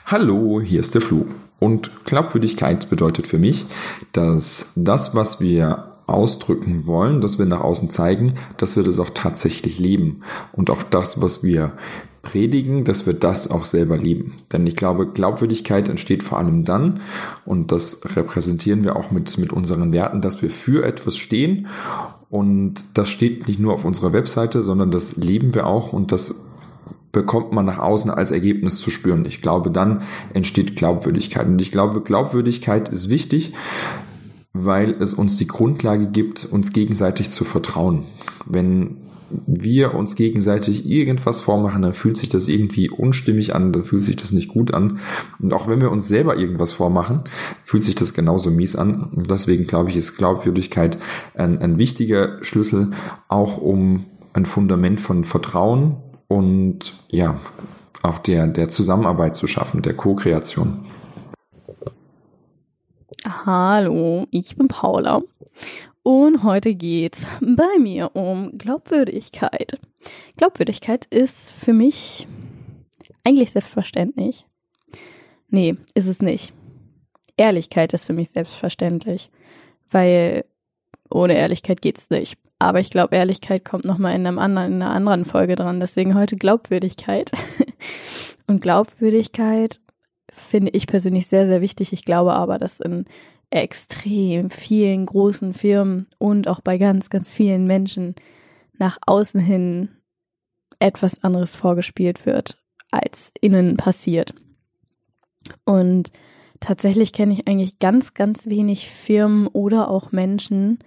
Hallo, 0.05 0.61
hier 0.61 0.79
ist 0.79 0.93
der 0.93 1.01
Flu. 1.01 1.25
Und 1.59 2.05
Glaubwürdigkeit 2.05 2.89
bedeutet 2.89 3.25
für 3.25 3.39
mich, 3.39 3.65
dass 4.11 4.73
das, 4.75 5.15
was 5.15 5.39
wir 5.41 5.93
ausdrücken 6.05 6.85
wollen, 6.85 7.21
dass 7.21 7.39
wir 7.39 7.45
nach 7.45 7.61
außen 7.61 7.89
zeigen, 7.89 8.35
dass 8.57 8.75
wir 8.75 8.83
das 8.83 8.99
auch 8.99 9.09
tatsächlich 9.09 9.79
leben. 9.79 10.23
Und 10.51 10.69
auch 10.69 10.83
das, 10.83 11.21
was 11.21 11.43
wir 11.43 11.77
predigen, 12.23 12.85
dass 12.85 13.05
wir 13.05 13.13
das 13.13 13.51
auch 13.51 13.65
selber 13.65 13.97
leben. 13.97 14.33
Denn 14.51 14.65
ich 14.65 14.75
glaube, 14.75 15.07
Glaubwürdigkeit 15.07 15.89
entsteht 15.89 16.23
vor 16.23 16.39
allem 16.39 16.65
dann, 16.65 17.01
und 17.45 17.71
das 17.71 18.01
repräsentieren 18.15 18.83
wir 18.83 18.95
auch 18.95 19.11
mit, 19.11 19.37
mit 19.37 19.53
unseren 19.53 19.93
Werten, 19.93 20.21
dass 20.21 20.41
wir 20.41 20.49
für 20.49 20.83
etwas 20.83 21.17
stehen. 21.17 21.67
Und 22.29 22.97
das 22.97 23.09
steht 23.09 23.47
nicht 23.47 23.59
nur 23.59 23.73
auf 23.73 23.85
unserer 23.85 24.13
Webseite, 24.13 24.63
sondern 24.63 24.89
das 24.89 25.17
leben 25.17 25.53
wir 25.53 25.67
auch 25.67 25.93
und 25.93 26.11
das 26.11 26.47
bekommt 27.11 27.51
man 27.51 27.65
nach 27.65 27.77
außen 27.77 28.09
als 28.09 28.31
Ergebnis 28.31 28.79
zu 28.79 28.89
spüren. 28.89 29.25
Ich 29.25 29.41
glaube, 29.41 29.69
dann 29.69 30.01
entsteht 30.33 30.75
Glaubwürdigkeit. 30.75 31.45
Und 31.45 31.61
ich 31.61 31.71
glaube, 31.71 32.01
Glaubwürdigkeit 32.01 32.89
ist 32.89 33.09
wichtig, 33.09 33.53
weil 34.53 34.93
es 34.99 35.13
uns 35.13 35.37
die 35.37 35.47
Grundlage 35.47 36.07
gibt, 36.07 36.47
uns 36.49 36.73
gegenseitig 36.73 37.29
zu 37.29 37.43
vertrauen. 37.43 38.05
Wenn 38.45 38.97
wir 39.45 39.93
uns 39.93 40.15
gegenseitig 40.15 40.89
irgendwas 40.89 41.41
vormachen, 41.41 41.81
dann 41.81 41.93
fühlt 41.93 42.17
sich 42.17 42.29
das 42.29 42.47
irgendwie 42.47 42.89
unstimmig 42.89 43.55
an, 43.55 43.71
dann 43.71 43.83
fühlt 43.83 44.03
sich 44.03 44.15
das 44.15 44.31
nicht 44.31 44.49
gut 44.49 44.73
an. 44.73 44.99
Und 45.39 45.53
auch 45.53 45.67
wenn 45.67 45.81
wir 45.81 45.91
uns 45.91 46.07
selber 46.07 46.37
irgendwas 46.37 46.71
vormachen, 46.71 47.23
fühlt 47.63 47.83
sich 47.83 47.95
das 47.95 48.13
genauso 48.13 48.49
mies 48.49 48.75
an. 48.75 49.03
Und 49.03 49.29
deswegen 49.29 49.67
glaube 49.67 49.89
ich, 49.89 49.97
ist 49.97 50.17
Glaubwürdigkeit 50.17 50.97
ein, 51.35 51.59
ein 51.59 51.77
wichtiger 51.77 52.43
Schlüssel, 52.43 52.91
auch 53.27 53.57
um 53.57 54.05
ein 54.33 54.45
Fundament 54.45 54.99
von 55.01 55.25
Vertrauen 55.25 55.97
und 56.27 56.93
ja, 57.09 57.39
auch 58.01 58.19
der, 58.19 58.47
der 58.47 58.69
Zusammenarbeit 58.69 59.35
zu 59.35 59.47
schaffen, 59.47 59.81
der 59.81 59.93
Co-Kreation. 59.95 60.85
Hallo, 63.45 64.27
ich 64.31 64.57
bin 64.57 64.67
Paula 64.67 65.21
und 66.03 66.43
heute 66.43 66.75
geht's 66.75 67.25
bei 67.41 67.79
mir 67.79 68.15
um 68.15 68.57
Glaubwürdigkeit. 68.57 69.79
Glaubwürdigkeit 70.37 71.05
ist 71.05 71.51
für 71.51 71.73
mich 71.73 72.27
eigentlich 73.23 73.51
selbstverständlich. 73.51 74.45
Nee, 75.49 75.77
ist 75.93 76.07
es 76.07 76.21
nicht. 76.21 76.53
Ehrlichkeit 77.37 77.93
ist 77.93 78.05
für 78.05 78.13
mich 78.13 78.29
selbstverständlich, 78.29 79.31
weil 79.89 80.45
ohne 81.09 81.35
Ehrlichkeit 81.35 81.81
geht's 81.81 82.09
nicht. 82.09 82.37
Aber 82.59 82.79
ich 82.79 82.89
glaube, 82.89 83.15
Ehrlichkeit 83.15 83.65
kommt 83.65 83.85
nochmal 83.85 84.15
in, 84.15 84.25
einem 84.25 84.39
anderen, 84.39 84.73
in 84.73 84.81
einer 84.81 84.93
anderen 84.93 85.25
Folge 85.25 85.55
dran. 85.55 85.79
Deswegen 85.79 86.15
heute 86.15 86.35
Glaubwürdigkeit. 86.35 87.31
Und 88.47 88.61
Glaubwürdigkeit 88.61 89.79
finde 90.31 90.71
ich 90.71 90.87
persönlich 90.87 91.27
sehr, 91.27 91.47
sehr 91.47 91.61
wichtig. 91.61 91.93
Ich 91.93 92.05
glaube 92.05 92.33
aber, 92.33 92.57
dass 92.57 92.79
in 92.79 93.05
extrem 93.53 94.49
vielen 94.49 95.05
großen 95.05 95.53
Firmen 95.53 96.07
und 96.17 96.47
auch 96.47 96.59
bei 96.59 96.79
ganz, 96.79 97.09
ganz 97.09 97.33
vielen 97.33 97.67
Menschen 97.67 98.15
nach 98.79 98.97
außen 99.05 99.39
hin 99.39 99.89
etwas 100.79 101.23
anderes 101.23 101.55
vorgespielt 101.55 102.25
wird, 102.25 102.57
als 102.89 103.31
innen 103.41 103.77
passiert. 103.77 104.33
Und 105.65 106.11
tatsächlich 106.59 107.13
kenne 107.13 107.33
ich 107.33 107.47
eigentlich 107.47 107.77
ganz, 107.77 108.15
ganz 108.15 108.47
wenig 108.47 108.89
Firmen 108.89 109.47
oder 109.47 109.89
auch 109.89 110.11
Menschen, 110.11 110.79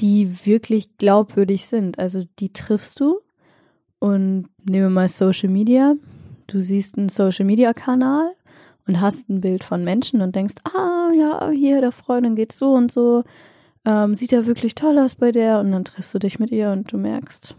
die 0.00 0.46
wirklich 0.46 0.96
glaubwürdig 0.96 1.66
sind. 1.66 1.98
Also 1.98 2.24
die 2.38 2.52
triffst 2.52 2.98
du 3.00 3.20
und 3.98 4.48
nehmen 4.64 4.84
wir 4.84 4.90
mal 4.90 5.08
Social 5.08 5.50
Media. 5.50 5.96
Du 6.46 6.60
siehst 6.60 6.96
einen 6.96 7.10
Social 7.10 7.44
Media 7.44 7.74
Kanal 7.74 8.32
und 8.90 9.00
hast 9.00 9.28
ein 9.28 9.40
Bild 9.40 9.62
von 9.62 9.84
Menschen 9.84 10.20
und 10.20 10.34
denkst, 10.34 10.54
ah 10.64 11.12
ja, 11.16 11.48
hier 11.50 11.80
der 11.80 11.92
Freundin 11.92 12.34
geht 12.34 12.50
so 12.50 12.74
und 12.74 12.90
so, 12.90 13.22
ähm, 13.84 14.16
sieht 14.16 14.32
ja 14.32 14.46
wirklich 14.46 14.74
toll 14.74 14.98
aus 14.98 15.14
bei 15.14 15.30
der 15.30 15.60
und 15.60 15.70
dann 15.70 15.84
triffst 15.84 16.12
du 16.12 16.18
dich 16.18 16.40
mit 16.40 16.50
ihr 16.50 16.72
und 16.72 16.92
du 16.92 16.98
merkst, 16.98 17.54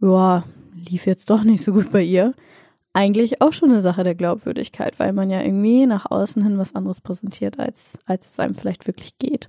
ja, 0.00 0.44
lief 0.88 1.06
jetzt 1.06 1.28
doch 1.28 1.42
nicht 1.42 1.64
so 1.64 1.72
gut 1.72 1.90
bei 1.90 2.02
ihr. 2.02 2.34
Eigentlich 2.92 3.42
auch 3.42 3.52
schon 3.52 3.72
eine 3.72 3.80
Sache 3.80 4.04
der 4.04 4.14
Glaubwürdigkeit, 4.14 5.00
weil 5.00 5.12
man 5.12 5.28
ja 5.28 5.42
irgendwie 5.42 5.86
nach 5.86 6.08
außen 6.08 6.40
hin 6.40 6.56
was 6.56 6.76
anderes 6.76 7.00
präsentiert, 7.00 7.58
als, 7.58 7.98
als 8.06 8.30
es 8.30 8.38
einem 8.38 8.54
vielleicht 8.54 8.86
wirklich 8.86 9.18
geht. 9.18 9.48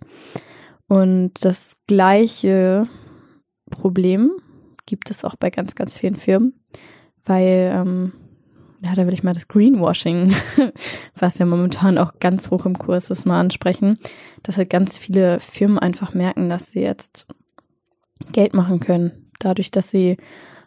Und 0.87 1.33
das 1.45 1.77
gleiche 1.85 2.87
Problem 3.69 4.31
gibt 4.87 5.11
es 5.11 5.23
auch 5.23 5.35
bei 5.35 5.51
ganz, 5.51 5.75
ganz 5.75 5.99
vielen 5.99 6.15
Firmen, 6.15 6.59
weil 7.25 7.71
ähm, 7.75 8.13
ja, 8.84 8.93
da 8.93 9.05
will 9.05 9.13
ich 9.13 9.24
mal 9.24 9.34
das 9.34 9.48
Greenwashing, 9.48 10.36
was 11.15 11.39
ja 11.39 11.46
momentan 11.46 11.98
auch 11.98 12.19
ganz 12.19 12.51
hoch 12.51 12.65
im 12.65 12.77
Kurs 12.77 13.10
ist, 13.10 13.25
mal 13.25 13.39
ansprechen, 13.39 13.98
dass 14.43 14.57
halt 14.57 14.69
ganz 14.69 14.98
viele 14.98 15.39
Firmen 15.39 15.79
einfach 15.79 16.13
merken, 16.13 16.50
dass 16.50 16.72
sie 16.72 16.81
jetzt 16.81 17.27
Geld 18.31 18.53
machen 18.53 18.79
können, 18.79 19.31
dadurch, 19.39 19.72
dass 19.72 19.89
sie 19.89 20.17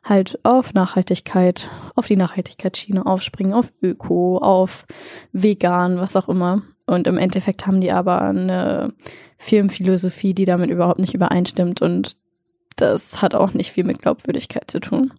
halt 0.02 0.38
auf 0.45 0.73
Nachhaltigkeit, 0.75 1.71
auf 1.95 2.07
die 2.07 2.17
Nachhaltigkeitsschiene 2.17 3.05
aufspringen, 3.05 3.52
auf 3.52 3.73
Öko, 3.83 4.38
auf 4.38 4.87
vegan, 5.33 5.99
was 5.99 6.17
auch 6.17 6.29
immer. 6.29 6.62
Und 6.87 7.07
im 7.07 7.19
Endeffekt 7.19 7.67
haben 7.67 7.81
die 7.81 7.93
aber 7.93 8.23
eine 8.23 8.95
Firmenphilosophie, 9.38 10.35
die 10.35 10.47
damit 10.47 10.71
überhaupt 10.71 10.99
nicht 10.99 11.14
übereinstimmt 11.14 11.83
und 11.83 12.17
das 12.76 13.21
hat 13.21 13.35
auch 13.35 13.52
nicht 13.52 13.71
viel 13.73 13.85
mit 13.85 14.00
Glaubwürdigkeit 14.00 14.71
zu 14.71 14.81
tun. 14.81 15.12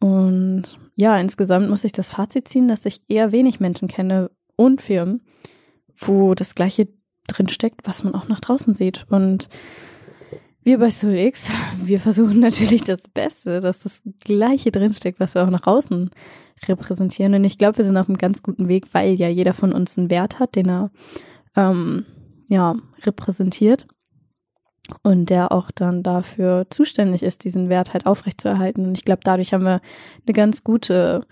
Und 0.00 0.78
ja, 0.94 1.18
insgesamt 1.18 1.68
muss 1.68 1.84
ich 1.84 1.92
das 1.92 2.12
Fazit 2.12 2.48
ziehen, 2.48 2.68
dass 2.68 2.84
ich 2.84 3.00
eher 3.08 3.32
wenig 3.32 3.60
Menschen 3.60 3.88
kenne 3.88 4.30
und 4.56 4.80
Firmen, 4.80 5.22
wo 5.96 6.34
das 6.34 6.54
Gleiche 6.54 6.88
drinsteckt, 7.26 7.80
was 7.84 8.04
man 8.04 8.14
auch 8.14 8.28
nach 8.28 8.40
draußen 8.40 8.74
sieht. 8.74 9.06
Und 9.10 9.48
wir 10.62 10.78
bei 10.78 10.90
SoulX, 10.90 11.50
wir 11.78 12.00
versuchen 12.00 12.40
natürlich 12.40 12.84
das 12.84 13.02
Beste, 13.12 13.60
dass 13.60 13.80
das 13.80 14.00
Gleiche 14.20 14.70
drinsteckt, 14.70 15.20
was 15.20 15.34
wir 15.34 15.44
auch 15.44 15.50
nach 15.50 15.66
außen 15.66 16.10
repräsentieren. 16.66 17.34
Und 17.34 17.44
ich 17.44 17.58
glaube, 17.58 17.78
wir 17.78 17.84
sind 17.84 17.96
auf 17.96 18.08
einem 18.08 18.18
ganz 18.18 18.42
guten 18.42 18.68
Weg, 18.68 18.92
weil 18.92 19.14
ja 19.14 19.28
jeder 19.28 19.54
von 19.54 19.72
uns 19.72 19.96
einen 19.98 20.10
Wert 20.10 20.38
hat, 20.38 20.56
den 20.56 20.68
er 20.68 20.90
ähm, 21.56 22.04
ja 22.48 22.76
repräsentiert 23.04 23.86
und 25.02 25.26
der 25.26 25.52
auch 25.52 25.70
dann 25.70 26.02
dafür 26.02 26.66
zuständig 26.70 27.22
ist, 27.22 27.44
diesen 27.44 27.68
Wert 27.68 27.92
halt 27.92 28.06
aufrechtzuerhalten. 28.06 28.86
Und 28.86 28.98
ich 28.98 29.04
glaube, 29.04 29.20
dadurch 29.24 29.52
haben 29.52 29.64
wir 29.64 29.80
eine 30.26 30.32
ganz 30.32 30.64
gute, 30.64 31.26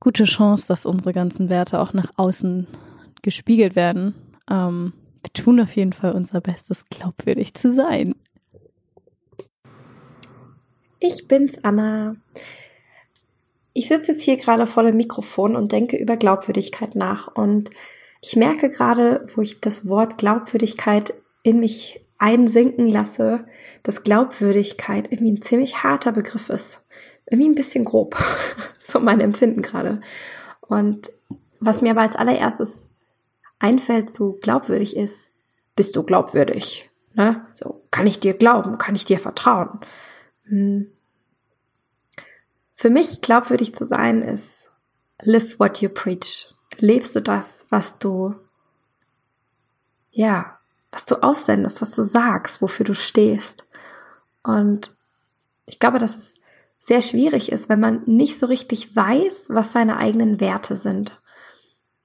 gute 0.00 0.24
Chance, 0.24 0.66
dass 0.66 0.86
unsere 0.86 1.12
ganzen 1.12 1.48
Werte 1.48 1.80
auch 1.80 1.92
nach 1.92 2.10
außen 2.16 2.66
gespiegelt 3.22 3.76
werden. 3.76 4.14
Ähm, 4.50 4.92
wir 5.22 5.32
tun 5.32 5.60
auf 5.60 5.76
jeden 5.76 5.92
Fall 5.92 6.12
unser 6.12 6.40
Bestes, 6.40 6.84
glaubwürdig 6.88 7.54
zu 7.54 7.72
sein. 7.72 8.14
Ich 10.98 11.28
bin's, 11.28 11.62
Anna. 11.64 12.16
Ich 13.72 13.88
sitze 13.88 14.12
jetzt 14.12 14.22
hier 14.22 14.36
gerade 14.36 14.66
vor 14.66 14.82
dem 14.82 14.96
Mikrofon 14.96 15.56
und 15.56 15.72
denke 15.72 15.96
über 15.96 16.16
Glaubwürdigkeit 16.16 16.94
nach. 16.94 17.28
Und 17.28 17.70
ich 18.20 18.36
merke 18.36 18.68
gerade, 18.68 19.26
wo 19.34 19.42
ich 19.42 19.60
das 19.60 19.86
Wort 19.86 20.18
Glaubwürdigkeit 20.18 21.14
in 21.42 21.60
mich 21.60 22.00
einsinken 22.20 22.86
lasse, 22.86 23.46
dass 23.82 24.02
Glaubwürdigkeit 24.02 25.10
irgendwie 25.10 25.32
ein 25.32 25.42
ziemlich 25.42 25.82
harter 25.82 26.12
Begriff 26.12 26.50
ist. 26.50 26.86
Irgendwie 27.26 27.48
ein 27.48 27.54
bisschen 27.54 27.84
grob. 27.84 28.16
so 28.78 29.00
mein 29.00 29.20
Empfinden 29.20 29.62
gerade. 29.62 30.00
Und 30.60 31.10
was 31.60 31.82
mir 31.82 31.92
aber 31.92 32.02
als 32.02 32.16
allererstes 32.16 32.86
einfällt, 33.58 34.10
so 34.10 34.34
glaubwürdig 34.40 34.96
ist, 34.96 35.30
bist 35.74 35.96
du 35.96 36.02
glaubwürdig? 36.02 36.90
Ne? 37.14 37.46
So, 37.54 37.82
kann 37.90 38.06
ich 38.06 38.20
dir 38.20 38.34
glauben? 38.34 38.78
Kann 38.78 38.94
ich 38.94 39.04
dir 39.04 39.18
vertrauen? 39.18 39.80
Hm. 40.44 40.92
Für 42.74 42.90
mich 42.90 43.20
glaubwürdig 43.20 43.74
zu 43.74 43.86
sein 43.86 44.22
ist 44.22 44.70
live 45.22 45.58
what 45.58 45.80
you 45.80 45.88
preach. 45.88 46.54
Lebst 46.78 47.14
du 47.16 47.20
das, 47.20 47.66
was 47.70 47.98
du, 47.98 48.34
ja, 50.10 50.59
was 50.92 51.04
du 51.04 51.22
aussendest, 51.22 51.80
was 51.80 51.94
du 51.94 52.02
sagst, 52.02 52.62
wofür 52.62 52.84
du 52.84 52.94
stehst. 52.94 53.66
Und 54.42 54.94
ich 55.66 55.78
glaube, 55.78 55.98
dass 55.98 56.16
es 56.16 56.40
sehr 56.78 57.02
schwierig 57.02 57.52
ist, 57.52 57.68
wenn 57.68 57.80
man 57.80 58.02
nicht 58.06 58.38
so 58.38 58.46
richtig 58.46 58.96
weiß, 58.96 59.50
was 59.50 59.72
seine 59.72 59.98
eigenen 59.98 60.40
Werte 60.40 60.76
sind. 60.76 61.22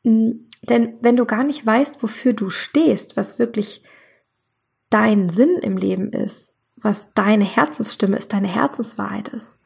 Hm, 0.03 0.47
denn 0.61 0.97
wenn 1.01 1.15
du 1.15 1.25
gar 1.25 1.43
nicht 1.43 1.65
weißt, 1.65 2.01
wofür 2.03 2.33
du 2.33 2.49
stehst, 2.49 3.17
was 3.17 3.39
wirklich 3.39 3.83
dein 4.89 5.29
Sinn 5.29 5.57
im 5.61 5.77
Leben 5.77 6.11
ist, 6.11 6.61
was 6.75 7.13
deine 7.13 7.45
Herzensstimme 7.45 8.17
ist, 8.17 8.33
deine 8.33 8.47
Herzenswahrheit 8.47 9.29
ist, 9.29 9.59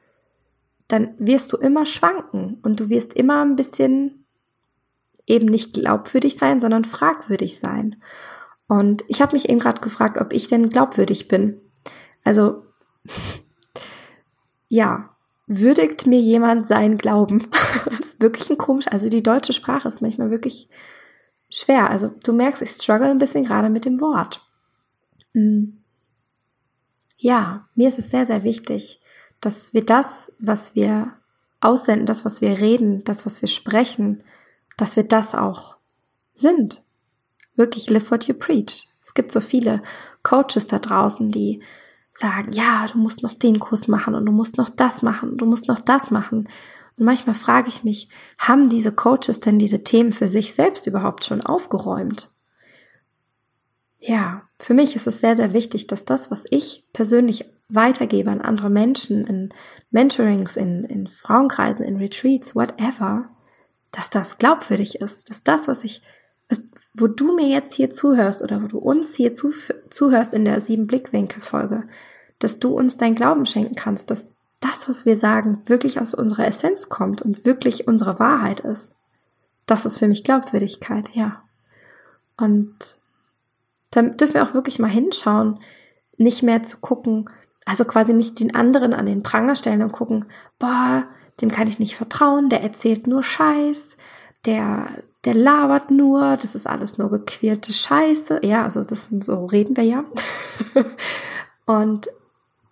dann 0.88 1.14
wirst 1.18 1.54
du 1.54 1.58
immer 1.58 1.86
schwanken 1.86 2.60
und 2.62 2.80
du 2.80 2.90
wirst 2.90 3.14
immer 3.14 3.44
ein 3.44 3.56
bisschen 3.56 4.26
eben 5.28 5.46
nicht 5.46 5.74
glaubwürdig 5.74 6.38
sein, 6.38 6.60
sondern 6.60 6.86
fragwürdig 6.86 7.60
sein. 7.60 8.02
Und 8.70 9.04
ich 9.08 9.22
habe 9.22 9.34
mich 9.34 9.50
eben 9.50 9.60
gerade 9.60 9.82
gefragt, 9.82 10.22
ob 10.22 10.32
ich 10.32 10.48
denn 10.48 10.70
glaubwürdig 10.70 11.28
bin. 11.28 11.60
Also 12.24 12.64
ja, 14.70 15.10
würdigt 15.48 16.06
mir 16.06 16.22
jemand 16.22 16.68
seinen 16.68 17.00
Glauben? 17.00 17.48
das 17.86 18.00
ist 18.00 18.22
wirklich 18.22 18.50
ein 18.52 18.60
komisch. 18.60 18.86
Also 18.88 19.10
die 19.10 19.24
deutsche 19.24 19.54
Sprache 19.54 19.88
ist 19.88 20.02
manchmal 20.02 20.30
wirklich 20.30 20.70
schwer. 21.50 21.90
Also 21.90 22.14
du 22.24 22.32
merkst, 22.32 22.62
ich 22.62 22.70
struggle 22.70 23.10
ein 23.10 23.18
bisschen 23.18 23.44
gerade 23.44 23.70
mit 23.70 23.86
dem 23.86 24.00
Wort. 24.00 24.48
Hm. 25.34 25.84
Ja, 27.18 27.68
mir 27.74 27.88
ist 27.88 27.98
es 27.98 28.12
sehr, 28.12 28.28
sehr 28.28 28.44
wichtig, 28.44 29.02
dass 29.42 29.74
wir 29.74 29.84
das, 29.84 30.32
was 30.38 30.76
wir 30.76 31.14
aussenden, 31.60 32.06
das, 32.06 32.24
was 32.24 32.40
wir 32.40 32.62
reden, 32.62 33.04
das, 33.04 33.26
was 33.26 33.42
wir 33.42 33.50
sprechen, 33.50 34.24
dass 34.78 34.96
wir 34.96 35.04
das 35.04 35.34
auch 35.34 35.78
sind. 36.34 36.84
Wirklich 37.60 37.90
live 37.90 38.10
what 38.10 38.24
you 38.30 38.34
preach. 38.34 38.88
Es 39.04 39.14
gibt 39.14 39.34
so 39.34 39.42
viele 39.42 39.82
Coaches 40.24 40.68
da 40.68 40.80
draußen, 40.80 41.30
die 41.30 41.62
sagen, 42.14 42.54
ja, 42.54 42.88
du 42.88 42.98
musst 42.98 43.22
noch 43.22 43.34
den 43.34 43.60
Kurs 43.60 43.90
machen 43.90 44.16
und 44.16 44.26
du 44.26 44.32
musst 44.32 44.58
noch 44.58 44.70
das 44.70 45.02
machen, 45.02 45.36
du 45.36 45.46
musst 45.46 45.68
noch 45.68 45.82
das 45.82 46.10
machen. 46.10 46.48
Und 46.98 47.06
manchmal 47.06 47.36
frage 47.36 47.68
ich 47.68 47.84
mich, 47.84 48.08
haben 48.38 48.70
diese 48.70 48.94
Coaches 48.94 49.42
denn 49.42 49.60
diese 49.60 49.84
Themen 49.84 50.14
für 50.14 50.30
sich 50.30 50.54
selbst 50.54 50.88
überhaupt 50.88 51.26
schon 51.26 51.42
aufgeräumt? 51.42 52.30
Ja, 54.00 54.44
für 54.58 54.74
mich 54.74 54.96
ist 54.96 55.08
es 55.08 55.20
sehr, 55.20 55.36
sehr 55.36 55.52
wichtig, 55.52 55.88
dass 55.88 56.06
das, 56.06 56.32
was 56.32 56.46
ich 56.50 56.86
persönlich 56.94 57.44
weitergebe 57.68 58.32
an 58.32 58.40
andere 58.40 58.70
Menschen 58.70 59.28
in 59.28 59.50
Mentorings, 59.92 60.56
in, 60.56 60.86
in 60.86 61.08
Frauenkreisen, 61.08 61.86
in 61.86 61.98
Retreats, 61.98 62.56
whatever, 62.56 63.30
dass 63.92 64.10
das 64.10 64.38
glaubwürdig 64.38 65.02
ist, 65.02 65.30
dass 65.30 65.44
das, 65.44 65.68
was 65.68 65.84
ich, 65.84 66.02
wo 66.96 67.08
du 67.08 67.36
mir 67.36 67.48
jetzt 67.48 67.74
hier 67.74 67.90
zuhörst 67.90 68.42
oder 68.42 68.62
wo 68.64 68.68
du 68.68 68.78
uns 68.80 69.16
hier 69.16 69.34
zu, 69.34 69.52
zuhörst 69.90 70.34
in 70.34 70.46
der 70.46 70.60
sieben 70.62 70.88
Blickwinkel 70.88 71.42
Folge, 71.42 71.84
dass 72.40 72.60
du 72.60 72.70
uns 72.70 72.98
dein 72.98 73.16
Glauben 73.16 73.46
schenken 73.46 73.76
kannst, 73.76 74.10
dass 74.10 74.28
das, 74.60 74.90
was 74.90 75.06
wir 75.06 75.18
sagen, 75.18 75.62
wirklich 75.66 76.00
aus 76.00 76.14
unserer 76.14 76.48
Essenz 76.48 76.90
kommt 76.90 77.22
und 77.22 77.46
wirklich 77.46 77.88
unsere 77.88 78.20
Wahrheit 78.20 78.60
ist. 78.62 78.96
Das 79.66 79.86
ist 79.86 80.00
für 80.00 80.08
mich 80.08 80.24
Glaubwürdigkeit, 80.24 81.10
ja. 81.14 81.44
Und 82.38 82.76
dann 83.92 84.18
dürfen 84.18 84.36
wir 84.36 84.44
auch 84.44 84.54
wirklich 84.54 84.80
mal 84.80 84.90
hinschauen, 84.90 85.60
nicht 86.18 86.44
mehr 86.44 86.64
zu 86.64 86.78
gucken, 86.78 87.30
also 87.66 87.86
quasi 87.86 88.14
nicht 88.14 88.40
den 88.40 88.56
anderen 88.56 88.94
an 88.94 89.06
den 89.06 89.24
Pranger 89.24 89.56
stellen 89.56 89.84
und 89.84 89.92
gucken, 89.92 90.26
boah, 90.58 91.08
dem 91.42 91.52
kann 91.52 91.68
ich 91.68 91.80
nicht 91.80 91.96
vertrauen, 91.96 92.50
der 92.50 92.62
erzählt 92.62 93.08
nur 93.08 93.24
Scheiß, 93.24 93.96
der, 94.46 94.88
der 95.26 95.34
labert 95.34 95.92
nur, 95.92 96.38
das 96.38 96.56
ist 96.56 96.68
alles 96.68 96.98
nur 96.98 97.10
gequirlte 97.10 97.74
Scheiße. 97.74 98.40
Ja, 98.44 98.64
also 98.64 98.84
das 98.84 99.06
sind 99.06 99.26
so 99.26 99.46
reden 99.46 99.76
wir 99.76 99.84
ja. 99.84 100.06
und 101.66 102.10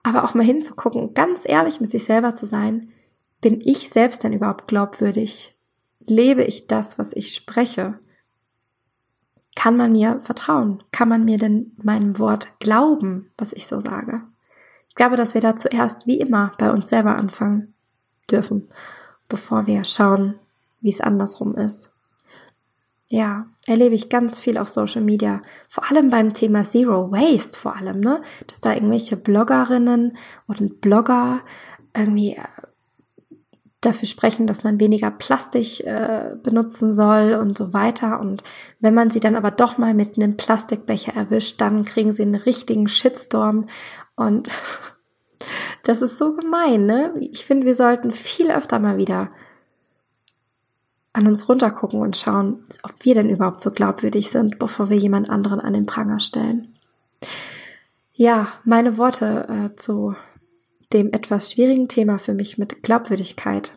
aber 0.03 0.23
auch 0.23 0.33
mal 0.33 0.45
hinzugucken, 0.45 1.13
ganz 1.13 1.43
ehrlich 1.45 1.81
mit 1.81 1.91
sich 1.91 2.05
selber 2.05 2.33
zu 2.33 2.45
sein, 2.45 2.93
bin 3.41 3.59
ich 3.59 3.89
selbst 3.89 4.23
denn 4.23 4.31
überhaupt 4.31 4.67
glaubwürdig? 4.67 5.57
Lebe 5.99 6.43
ich 6.43 6.67
das, 6.67 6.97
was 6.97 7.11
ich 7.11 7.33
spreche? 7.33 7.99
Kann 9.55 9.75
man 9.75 9.91
mir 9.91 10.21
vertrauen? 10.21 10.81
Kann 10.91 11.09
man 11.09 11.25
mir 11.25 11.37
denn 11.37 11.73
meinem 11.83 12.19
Wort 12.19 12.59
glauben, 12.59 13.31
was 13.37 13.51
ich 13.51 13.67
so 13.67 13.81
sage? 13.81 14.21
Ich 14.87 14.95
glaube, 14.95 15.17
dass 15.17 15.33
wir 15.33 15.41
da 15.41 15.57
zuerst 15.57 16.07
wie 16.07 16.19
immer 16.19 16.53
bei 16.57 16.71
uns 16.71 16.87
selber 16.87 17.15
anfangen 17.15 17.73
dürfen, 18.31 18.69
bevor 19.27 19.67
wir 19.67 19.83
schauen, 19.83 20.39
wie 20.79 20.89
es 20.89 21.01
andersrum 21.01 21.55
ist. 21.55 21.91
Ja, 23.09 23.45
erlebe 23.65 23.95
ich 23.95 24.09
ganz 24.09 24.37
viel 24.37 24.57
auf 24.57 24.67
Social 24.67 25.01
Media, 25.01 25.41
vor 25.69 25.89
allem 25.89 26.09
beim 26.09 26.33
Thema 26.33 26.63
Zero 26.63 27.09
Waste 27.09 27.57
vor 27.57 27.75
allem, 27.75 28.01
ne? 28.01 28.21
Dass 28.47 28.59
da 28.59 28.73
irgendwelche 28.73 29.15
Bloggerinnen 29.15 30.17
oder 30.49 30.65
Blogger 30.65 31.39
irgendwie 31.95 32.33
äh, 32.33 32.43
dafür 33.79 34.09
sprechen, 34.09 34.45
dass 34.45 34.65
man 34.65 34.81
weniger 34.81 35.09
Plastik 35.09 35.85
äh, 35.85 36.35
benutzen 36.43 36.93
soll 36.93 37.35
und 37.35 37.57
so 37.57 37.73
weiter. 37.73 38.19
Und 38.19 38.43
wenn 38.81 38.93
man 38.93 39.09
sie 39.09 39.21
dann 39.21 39.37
aber 39.37 39.51
doch 39.51 39.77
mal 39.77 39.93
mit 39.93 40.17
einem 40.17 40.35
Plastikbecher 40.35 41.13
erwischt, 41.15 41.61
dann 41.61 41.85
kriegen 41.85 42.11
sie 42.11 42.23
einen 42.23 42.35
richtigen 42.35 42.89
Shitstorm. 42.89 43.67
Und 44.17 44.49
das 45.83 46.01
ist 46.01 46.17
so 46.17 46.35
gemein, 46.35 46.85
ne? 46.85 47.13
Ich 47.19 47.45
finde, 47.45 47.65
wir 47.65 47.75
sollten 47.75 48.11
viel 48.11 48.51
öfter 48.51 48.79
mal 48.79 48.97
wieder 48.97 49.31
an 51.17 51.25
uns 51.25 51.49
runtergucken 51.49 51.99
und 51.99 52.15
schauen, 52.15 52.63
ob 52.83 52.93
wir 53.03 53.15
denn 53.15 53.29
überhaupt 53.29 53.61
so 53.61 53.71
glaubwürdig 53.71 54.29
sind, 54.29 54.59
bevor 54.59 54.91
wir 54.91 54.97
jemand 54.97 55.31
anderen 55.31 55.59
an 55.59 55.73
den 55.73 55.87
Pranger 55.87 56.19
stellen. 56.19 56.75
Ja, 58.13 58.53
meine 58.65 58.99
Worte 58.99 59.47
äh, 59.49 59.75
zu 59.75 60.15
dem 60.93 61.11
etwas 61.11 61.51
schwierigen 61.51 61.87
Thema 61.87 62.19
für 62.19 62.35
mich 62.35 62.59
mit 62.59 62.83
Glaubwürdigkeit. 62.83 63.73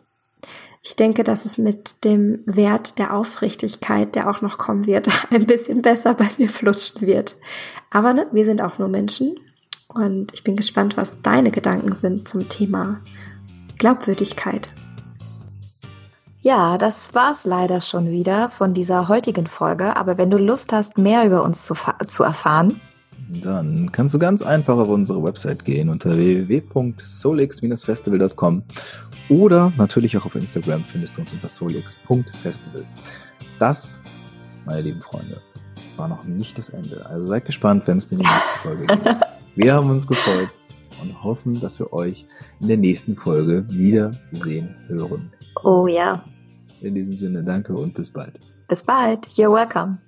Ich 0.83 0.97
denke, 0.97 1.25
dass 1.25 1.47
es 1.47 1.57
mit 1.57 2.05
dem 2.05 2.41
Wert 2.45 2.99
der 2.99 3.17
Aufrichtigkeit, 3.17 4.15
der 4.15 4.29
auch 4.29 4.43
noch 4.43 4.59
kommen 4.59 4.85
wird, 4.85 5.09
ein 5.31 5.47
bisschen 5.47 5.81
besser 5.81 6.13
bei 6.13 6.29
mir 6.37 6.51
flutschen 6.51 7.07
wird. 7.07 7.37
Aber 7.91 8.13
ne, 8.13 8.27
wir 8.33 8.45
sind 8.45 8.61
auch 8.61 8.79
nur 8.79 8.89
Menschen 8.89 9.41
und 9.89 10.35
ich 10.35 10.45
bin 10.45 10.57
gespannt, 10.57 10.99
was 10.99 11.23
deine 11.23 11.51
Gedanken 11.51 11.95
sind 11.95 12.29
zum 12.29 12.51
Thema 12.51 13.01
Glaubwürdigkeit. 13.79 14.75
Ja, 16.43 16.79
das 16.79 17.15
war's 17.15 17.45
leider 17.45 17.83
schon 17.83 18.11
wieder 18.11 18.49
von 18.49 18.73
dieser 18.73 19.09
heutigen 19.09 19.47
Folge. 19.47 19.95
Aber 19.97 20.17
wenn 20.17 20.31
du 20.31 20.39
Lust 20.39 20.73
hast, 20.73 20.97
mehr 20.97 21.27
über 21.27 21.43
uns 21.43 21.67
zu, 21.67 21.75
zu 22.07 22.23
erfahren, 22.23 22.81
dann 23.43 23.93
kannst 23.93 24.15
du 24.15 24.19
ganz 24.19 24.41
einfach 24.43 24.79
auf 24.79 24.89
unsere 24.89 25.23
Website 25.23 25.63
gehen 25.65 25.89
unter 25.91 26.17
www.solix-festival.com 26.17 28.65
oder 29.29 29.73
natürlich 29.77 30.17
auch 30.17 30.27
auf 30.27 30.35
Instagram 30.35 30.83
findest 30.85 31.17
du 31.17 31.21
uns 31.21 31.33
unter 31.33 31.49
solix.festival. 31.49 32.85
Das, 33.59 34.01
meine 34.65 34.81
lieben 34.81 35.03
Freunde, 35.03 35.41
war 35.97 36.09
noch 36.09 36.25
nicht 36.25 36.59
das 36.59 36.71
Ende. 36.71 37.07
Also 37.07 37.29
seid 37.29 37.45
gespannt, 37.45 37.87
wenn 37.87 37.99
es 37.99 38.11
in 38.11 38.19
die 38.19 38.27
nächste 38.27 38.59
Folge 38.61 38.87
geht. 38.87 39.17
Wir 39.57 39.75
haben 39.75 39.91
uns 39.91 40.07
gefreut 40.07 40.49
und 41.03 41.23
hoffen, 41.23 41.61
dass 41.61 41.79
wir 41.81 41.93
euch 41.93 42.25
in 42.61 42.69
der 42.69 42.77
nächsten 42.77 43.17
Folge 43.17 43.67
wiedersehen 43.69 44.77
hören. 44.87 45.33
Oh 45.63 45.87
ja. 45.87 46.23
In 46.81 46.95
diesem 46.95 47.15
Sinne, 47.15 47.45
danke 47.45 47.75
und 47.75 47.95
bis 47.95 48.11
bald. 48.11 48.39
Bis 48.69 48.83
bald. 48.83 49.27
You're 49.31 49.53
welcome. 49.53 49.99